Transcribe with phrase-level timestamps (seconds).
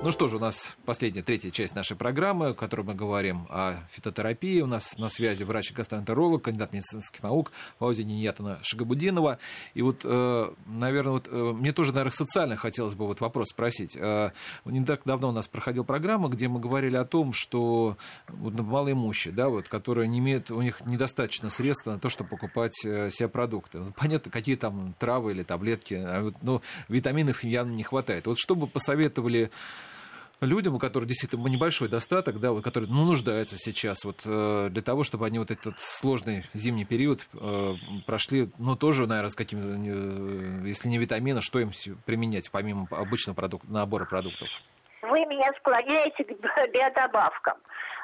[0.00, 3.74] Ну что же, у нас последняя, третья часть нашей программы, в которой мы говорим о
[3.90, 4.60] фитотерапии.
[4.60, 7.50] У нас на связи врач-гастроэнтеролог, кандидат медицинских наук
[7.80, 9.40] Лаузия Ниятана Шагабудинова.
[9.74, 13.96] И вот, э, наверное, вот, э, мне тоже, наверное, социально хотелось бы вот вопрос спросить.
[13.96, 14.30] Э,
[14.64, 17.96] не так давно у нас проходила программа, где мы говорили о том, что
[18.28, 22.74] вот, малоимущие, да, вот, которые не имеют, у них недостаточно средств на то, чтобы покупать
[22.76, 23.80] себе продукты.
[23.96, 28.28] Понятно, какие там травы или таблетки, а но витаминов явно не хватает.
[28.28, 29.50] Вот что бы посоветовали
[30.40, 34.82] людям, у которых действительно небольшой достаток, да, вот, которые ну, нуждаются сейчас вот, э, для
[34.82, 37.74] того, чтобы они вот этот сложный зимний период э,
[38.06, 41.70] прошли, ну, тоже, наверное, с какими э, если не витамины, что им
[42.06, 44.48] применять помимо обычного продукта, набора продуктов?
[45.18, 47.54] Вы меня склоняете к биодобавкам.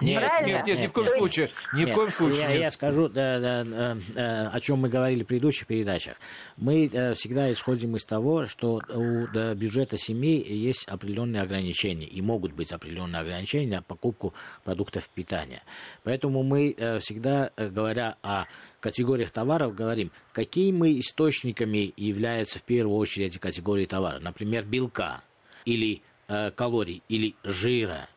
[0.01, 0.57] Нет, Правильно?
[0.57, 1.51] нет, нет, ни в коем нет, случае.
[1.73, 2.43] Ни нет, в коем случае.
[2.43, 2.61] Я, нет.
[2.63, 6.17] я скажу, да, да, да, о чем мы говорили в предыдущих передачах.
[6.57, 12.21] Мы э, всегда исходим из того, что у да, бюджета семьи есть определенные ограничения, и
[12.21, 15.63] могут быть определенные ограничения на покупку продуктов питания.
[16.03, 18.47] Поэтому мы э, всегда, э, говоря о
[18.81, 24.23] категориях товаров, говорим, какими источниками являются в первую очередь эти категории товаров.
[24.23, 25.23] Например, белка
[25.65, 28.09] или калорий или жира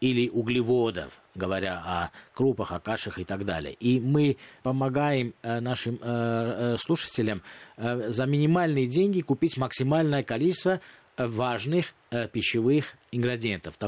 [0.00, 3.74] или углеводов, говоря о крупах, о кашах и так далее.
[3.74, 7.42] И мы помогаем э, нашим э, э, слушателям
[7.76, 10.80] за минимальные деньги купить максимальное количество
[11.16, 11.94] важных
[12.32, 13.78] пищевых ингредиентов,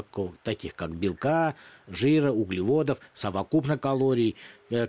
[0.43, 1.55] таких как белка,
[1.87, 4.35] жира, углеводов, совокупно калорий.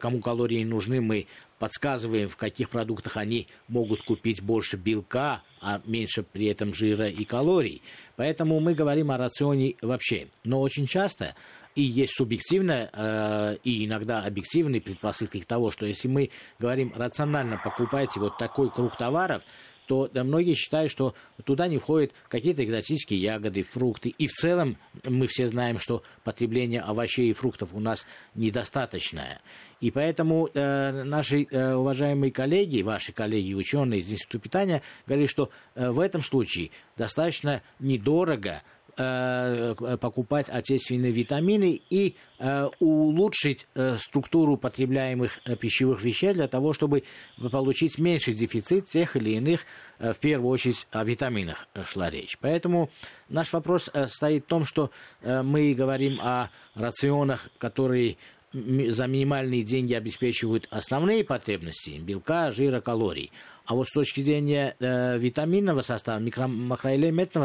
[0.01, 1.27] Кому калории нужны, мы
[1.63, 7.25] подсказываем, в каких продуктах они могут купить больше белка, а меньше при этом жира и
[7.25, 7.83] калорий.
[8.17, 10.27] Поэтому мы говорим о рационе вообще.
[10.43, 11.37] Но очень часто
[11.77, 18.19] и есть субъективная э, и иногда объективные предпосылки того, что если мы говорим рационально покупайте
[18.19, 19.45] вот такой круг товаров,
[19.93, 24.09] то да, многие считают, что туда не входят какие-то экзотические ягоды, фрукты.
[24.09, 29.43] И в целом мы все знаем, что потребление овощей и фруктов у нас недостаточное.
[29.81, 35.51] И поэтому э, наши э, уважаемые коллеги, ваши коллеги, ученые из Института питания, говорят, что
[35.75, 38.63] э, в этом случае достаточно недорого
[38.97, 47.05] покупать отечественные витамины и э, улучшить э, структуру потребляемых пищевых веществ для того, чтобы
[47.51, 49.61] получить меньший дефицит тех или иных,
[49.99, 52.37] в первую очередь, о витаминах шла речь.
[52.41, 52.91] Поэтому
[53.29, 54.91] наш вопрос стоит в том, что
[55.23, 58.17] мы говорим о рационах, которые
[58.53, 63.33] за минимальные деньги обеспечивают основные потребности белка, жира, калорий.
[63.65, 66.49] А вот с точки зрения э, витаминного состава, микро,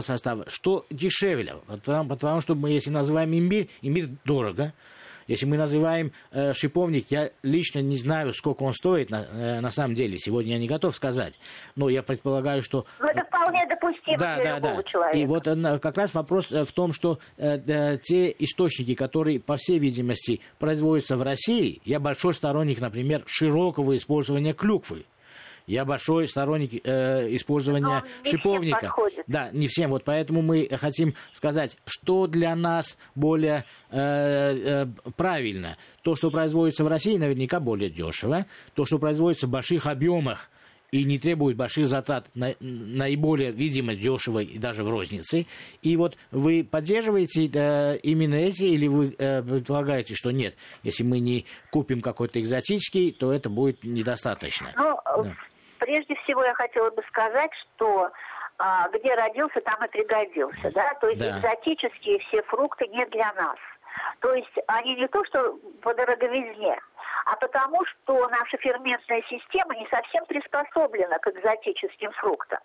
[0.01, 1.55] состава, что дешевле?
[1.67, 4.73] Потому, потому что мы, если называем имбирь, имбирь дорого.
[5.27, 9.71] Если мы называем э, шиповник, я лично не знаю, сколько он стоит на, э, на
[9.71, 10.17] самом деле.
[10.17, 11.39] Сегодня я не готов сказать.
[11.75, 12.85] Но я предполагаю, что...
[12.99, 14.83] Ну, это вполне допустимо да, для да, любого да.
[14.83, 15.17] человека.
[15.17, 19.39] И вот э, как раз вопрос э, в том, что э, э, те источники, которые,
[19.39, 25.05] по всей видимости, производятся в России, я большой сторонник, например, широкого использования клюквы.
[25.67, 28.93] Я большой сторонник э, использования шиповника.
[29.27, 29.91] Да, не всем.
[29.91, 34.85] Вот поэтому мы хотим сказать, что для нас более э, э,
[35.17, 35.77] правильно.
[36.03, 38.45] То, что производится в России, наверняка более дешево.
[38.75, 40.49] То, что производится в больших объемах
[40.91, 45.47] и не требует больших затрат, на, наиболее, видимо, дешево и даже в рознице.
[45.81, 51.19] И вот вы поддерживаете э, именно эти, или вы э, предполагаете, что нет, если мы
[51.19, 54.71] не купим какой-то экзотический, то это будет недостаточно?
[54.77, 55.35] Ну, да.
[56.37, 58.11] Всего я хотела бы сказать, что
[58.59, 61.31] а, где родился, там и пригодился, да, то есть да.
[61.31, 63.57] экзотические все фрукты не для нас.
[64.19, 66.79] То есть они не то, что по дороговизне,
[67.25, 72.59] а потому что наша ферментная система не совсем приспособлена к экзотическим фруктам.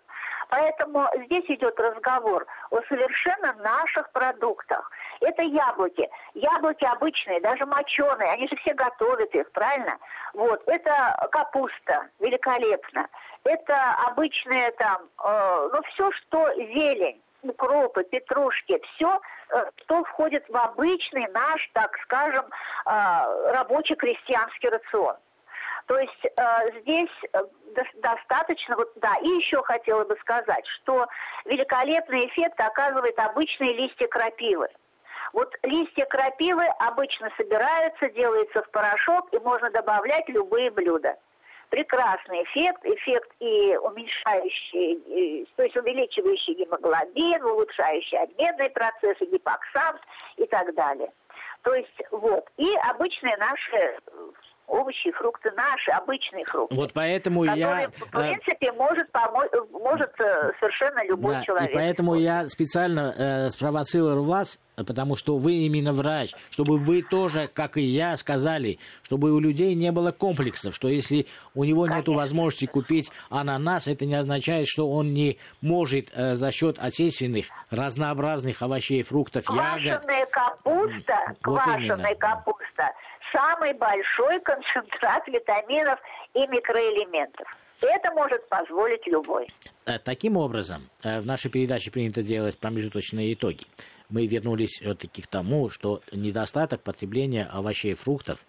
[0.49, 4.91] Поэтому здесь идет разговор о совершенно наших продуктах.
[5.21, 6.07] Это яблоки.
[6.35, 9.97] Яблоки обычные, даже моченые, они же все готовят их, правильно?
[10.33, 13.07] Вот, это капуста, великолепно.
[13.45, 19.19] Это обычные там, э, ну все, что зелень, укропы, петрушки, все,
[19.49, 25.15] э, что входит в обычный наш, так скажем, э, рабочий крестьянский рацион.
[25.87, 27.43] То есть э, здесь э,
[27.95, 31.07] достаточно, вот, да, и еще хотела бы сказать, что
[31.45, 34.67] великолепный эффект оказывает обычные листья крапивы.
[35.33, 41.17] Вот листья крапивы обычно собираются, делаются в порошок, и можно добавлять любые блюда.
[41.73, 49.99] Прекрасный эффект, эффект и уменьшающий, и, то есть увеличивающий гемоглобин, улучшающий обменные процессы, гипоксамс
[50.37, 51.09] и так далее.
[51.63, 52.45] То есть вот.
[52.57, 53.97] И обычные наши
[54.67, 56.75] овощи и фрукты наши, обычные фрукты.
[56.75, 57.89] Вот поэтому я...
[57.89, 60.11] в принципе, может помочь, может
[60.59, 61.71] совершенно любой да, человек.
[61.71, 67.47] И поэтому я специально э, спровоцировал вас потому что вы именно врач, чтобы вы тоже,
[67.47, 72.07] как и я, сказали, чтобы у людей не было комплексов, что если у него нет
[72.07, 78.61] возможности купить ананас, это не означает, что он не может э, за счет отечественных разнообразных
[78.61, 80.01] овощей, фруктов, ягод.
[80.01, 82.15] Квашеная капуста, вот квашеная именно.
[82.15, 82.91] капуста,
[83.31, 85.99] самый большой концентрат витаминов
[86.33, 87.47] и микроэлементов.
[87.81, 89.47] Это может позволить любой.
[89.85, 93.65] Э, таким образом, э, в нашей передаче принято делать промежуточные итоги
[94.13, 98.45] мы вернулись все-таки к тому, что недостаток потребления овощей и фруктов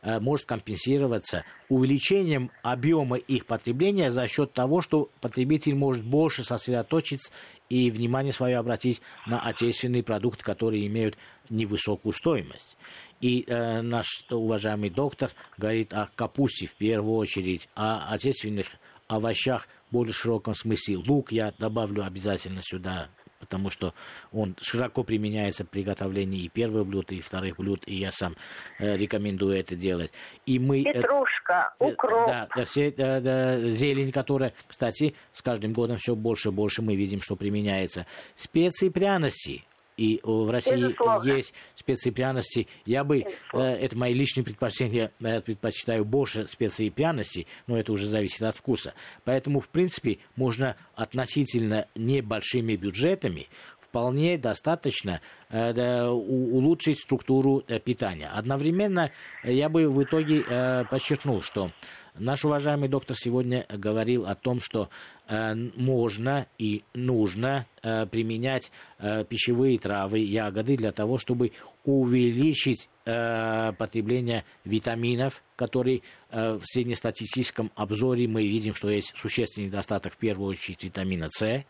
[0.00, 7.32] э, может компенсироваться увеличением объема их потребления за счет того, что потребитель может больше сосредоточиться
[7.68, 11.18] и внимание свое обратить на отечественные продукты, которые имеют
[11.50, 12.76] невысокую стоимость.
[13.20, 18.68] И э, наш уважаемый доктор говорит о капусте в первую очередь, о отечественных
[19.08, 20.98] овощах в более широком смысле.
[20.98, 23.94] Лук я добавлю обязательно сюда, потому что
[24.32, 28.36] он широко применяется в приготовлении и первых блюд, и вторых блюд, и я сам
[28.78, 30.12] э, рекомендую это делать.
[30.46, 32.28] И мы, э, Петрушка, э, укроп.
[32.28, 36.82] Да, да, все, да, да, зелень, которая, кстати, с каждым годом все больше и больше
[36.82, 38.06] мы видим, что применяется.
[38.34, 39.64] Специи, пряности,
[39.98, 41.30] и в России Безусловно.
[41.30, 42.68] есть специи пряности.
[42.86, 47.92] Я бы, э, это мои личные предпочтения, я предпочитаю больше специй и пряностей, но это
[47.92, 48.94] уже зависит от вкуса.
[49.24, 53.48] Поэтому, в принципе, можно относительно небольшими бюджетами
[53.88, 55.20] вполне достаточно
[55.50, 58.28] э, улучшить структуру э, питания.
[58.28, 59.10] Одновременно
[59.42, 61.70] я бы в итоге э, подчеркнул, что
[62.18, 64.88] Наш уважаемый доктор сегодня говорил о том, что
[65.28, 71.52] э, можно и нужно э, применять э, пищевые травы, ягоды для того, чтобы
[71.84, 80.12] увеличить э, потребление витаминов, которые э, в среднестатистическом обзоре мы видим, что есть существенный недостаток
[80.12, 81.64] в первую очередь витамина С,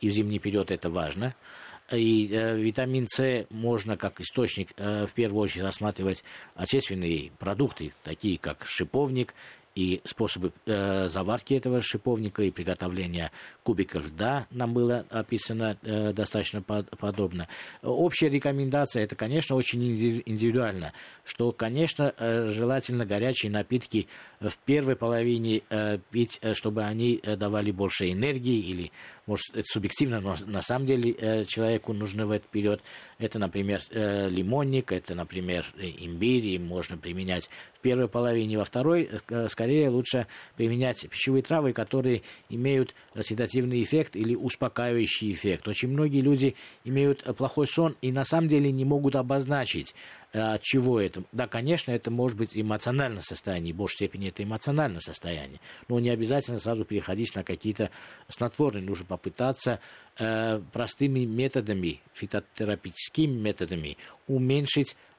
[0.00, 1.34] и в зимний период это важно.
[1.92, 8.38] И э, витамин С можно как источник э, в первую очередь рассматривать отечественные продукты, такие
[8.38, 9.34] как шиповник,
[9.80, 13.32] и способы э, заварки этого шиповника и приготовления
[13.62, 17.48] кубиков льда нам было описано э, достаточно под, подробно.
[17.82, 19.82] Общая рекомендация это, конечно, очень
[20.26, 20.92] индивидуально,
[21.24, 24.06] что, конечно, э, желательно горячие напитки
[24.38, 28.92] в первой половине э, пить, э, чтобы они э, давали больше энергии или
[29.30, 32.82] может, это субъективно, но на самом деле э, человеку нужно в этот период.
[33.18, 39.08] Это, например, э, лимонник, это, например, имбирь, и можно применять в первой половине, во второй
[39.28, 40.26] э, скорее лучше
[40.56, 45.68] применять пищевые травы, которые имеют седативный эффект или успокаивающий эффект.
[45.68, 49.94] Очень многие люди имеют плохой сон и на самом деле не могут обозначить,
[50.32, 51.24] Э, от чего это?
[51.32, 56.10] Да, конечно, это может быть эмоциональное состояние, в большей степени это эмоциональное состояние, но не
[56.10, 57.90] обязательно сразу переходить на какие-то
[58.28, 59.80] снотворные, нужно попытаться
[60.18, 63.96] э, простыми методами, фитотерапевтическими методами
[64.28, 65.09] уменьшить э,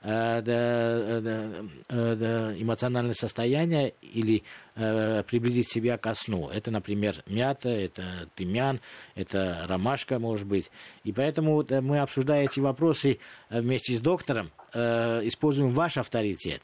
[2.59, 4.43] эмоциональное состояние или
[4.75, 6.49] э, приблизить себя ко сну.
[6.49, 8.81] Это, например, мята, это тымян,
[9.15, 10.71] это ромашка, может быть.
[11.03, 13.19] И поэтому мы, обсуждая эти вопросы
[13.49, 16.61] вместе с доктором, э, используем ваш авторитет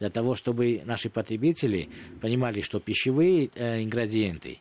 [0.00, 1.88] для того, чтобы наши потребители
[2.20, 4.58] понимали, что пищевые э, ингредиенты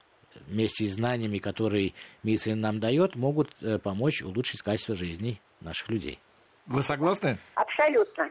[0.47, 6.19] вместе с знаниями, которые медицина нам дает, могут э, помочь улучшить качество жизни наших людей.
[6.69, 7.37] Вы согласны?
[7.55, 8.29] Абсолютно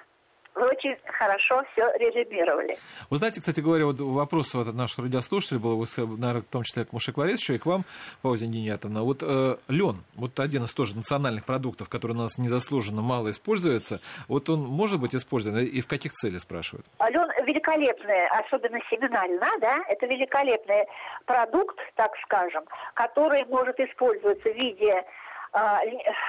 [0.58, 2.76] вы очень хорошо все резюмировали.
[3.10, 5.78] Вы знаете, кстати говоря, вот вопрос вот от наших радиослушателей был,
[6.18, 7.84] наверное, в том числе к Муше Кларис, еще и к вам,
[8.22, 9.02] Пауза Денятовна.
[9.02, 14.00] Вот э, лен, вот один из тоже национальных продуктов, который у нас незаслуженно мало используется,
[14.26, 16.86] вот он может быть использован и в каких целях, спрашивают?
[17.08, 20.86] Лен великолепный, особенно семена льна, да, это великолепный
[21.24, 22.64] продукт, так скажем,
[22.94, 25.04] который может использоваться в виде а,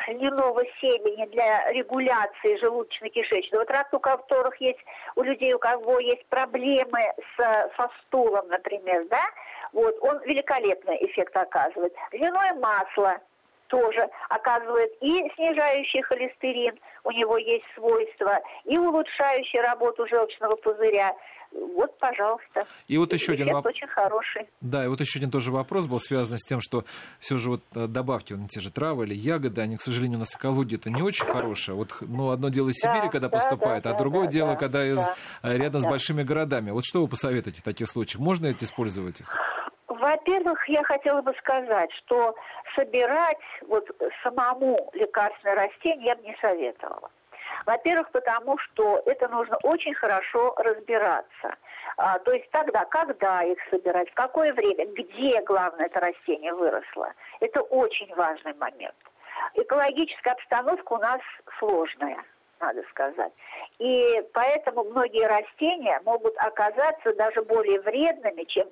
[0.07, 4.79] льняного семени для регуляции желудочно-кишечного тракта, у которых есть,
[5.15, 9.23] у людей, у кого есть проблемы с, со стулом, например, да,
[9.73, 11.93] вот, он великолепный эффект оказывает.
[12.11, 13.19] Льняное масло
[13.67, 21.15] тоже оказывает и снижающий холестерин, у него есть свойства, и улучшающий работу желчного пузыря.
[21.51, 22.65] Вот, пожалуйста.
[22.87, 23.73] И вот еще один вопрос.
[23.73, 24.47] очень хороший.
[24.61, 26.83] Да, и вот еще один тоже вопрос был связан с тем, что
[27.19, 30.19] все же вот э, добавки, на те же травы или ягоды, они, к сожалению, у
[30.19, 31.75] нас экология это не очень хорошая.
[31.75, 34.51] Вот, ну, одно дело из Сибири, да, когда да, поступает, да, а другое да, дело,
[34.51, 35.87] да, когда из, да, э, рядом да.
[35.87, 36.71] с большими городами.
[36.71, 38.21] Вот что вы посоветуете в таких случаях?
[38.21, 39.35] Можно это использовать их?
[39.87, 42.35] Во-первых, я хотела бы сказать, что
[42.75, 43.37] собирать
[43.67, 43.85] вот
[44.23, 47.09] самому лекарственное растение я бы не советовала.
[47.65, 51.55] Во-первых, потому что это нужно очень хорошо разбираться.
[51.97, 57.13] А, то есть тогда, когда их собирать, в какое время, где, главное, это растение выросло.
[57.39, 58.95] Это очень важный момент.
[59.55, 61.21] Экологическая обстановка у нас
[61.57, 62.23] сложная,
[62.59, 63.31] надо сказать.
[63.79, 68.67] И поэтому многие растения могут оказаться даже более вредными, чем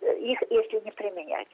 [0.00, 1.48] э, их, если не применять.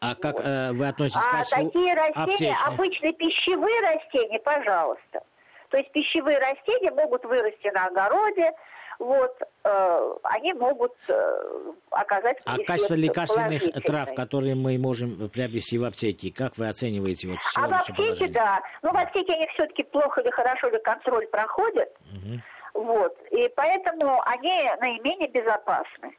[0.00, 0.46] А как вот.
[0.46, 2.68] э, вы относитесь а к А такие растения, аптечных?
[2.68, 5.22] обычные пищевые растения, пожалуйста.
[5.70, 8.52] То есть пищевые растения могут вырасти на огороде,
[8.98, 9.34] вот,
[9.64, 16.30] э, они могут э, оказать А качество лекарственных трав, которые мы можем приобрести в аптеке,
[16.36, 18.28] как вы оцениваете вот А в аптеке, положение?
[18.34, 18.60] да.
[18.82, 21.88] Ну, в аптеке они все-таки плохо или хорошо ли контроль проходят.
[22.12, 22.84] Угу.
[22.84, 23.16] Вот.
[23.30, 26.14] И поэтому они наименее безопасны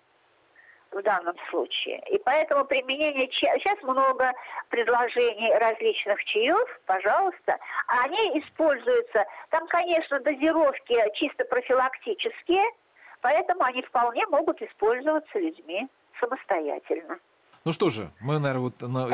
[0.92, 2.02] в данном случае.
[2.10, 3.58] И поэтому применение чая...
[3.60, 4.32] Сейчас много
[4.70, 7.58] предложений различных чаев, пожалуйста.
[7.88, 9.26] Они используются...
[9.50, 12.64] Там, конечно, дозировки чисто профилактические,
[13.22, 15.88] поэтому они вполне могут использоваться людьми
[16.20, 17.20] самостоятельно.
[17.64, 18.82] Ну что же, мы, наверное, вот...
[18.82, 19.08] На...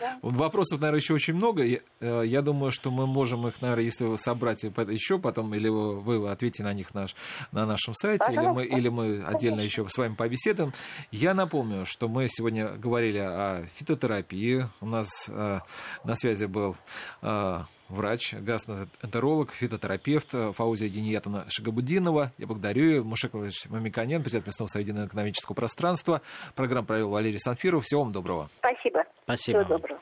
[0.00, 0.18] Да.
[0.22, 1.62] Вопросов, наверное, еще очень много.
[1.62, 6.30] Я, э, я думаю, что мы можем их, наверное, если собрать еще потом, или вы
[6.30, 7.14] ответите на них наш,
[7.52, 10.72] на нашем сайте, или мы, или мы отдельно еще с вами побеседуем.
[11.10, 14.66] Я напомню, что мы сегодня говорили о фитотерапии.
[14.80, 15.60] У нас э,
[16.04, 16.76] на связи был
[17.20, 22.32] э, врач, гастроэнтеролог, фитотерапевт Фаузия Гениятовна Шагабудинова.
[22.38, 23.02] Я благодарю ее.
[23.02, 26.22] Мушек Владимирович Мамиканян, президент местного совета экономического пространства.
[26.54, 27.84] Программу провел Валерий Санфиров.
[27.84, 28.50] Всего вам доброго.
[28.58, 29.04] Спасибо.
[29.24, 29.64] Спасибо.
[29.64, 30.00] Всего доброго.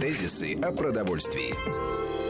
[0.00, 2.29] Тезисы о продовольствии.